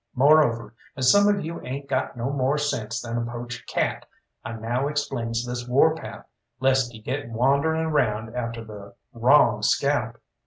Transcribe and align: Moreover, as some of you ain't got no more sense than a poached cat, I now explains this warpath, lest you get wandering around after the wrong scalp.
Moreover, 0.15 0.73
as 0.97 1.11
some 1.11 1.27
of 1.27 1.45
you 1.45 1.61
ain't 1.61 1.87
got 1.87 2.17
no 2.17 2.31
more 2.31 2.57
sense 2.57 2.99
than 2.99 3.19
a 3.19 3.21
poached 3.31 3.67
cat, 3.69 4.07
I 4.43 4.53
now 4.53 4.87
explains 4.87 5.45
this 5.45 5.67
warpath, 5.67 6.25
lest 6.59 6.91
you 6.95 7.03
get 7.03 7.29
wandering 7.29 7.85
around 7.85 8.35
after 8.35 8.63
the 8.65 8.95
wrong 9.13 9.61
scalp. 9.61 10.19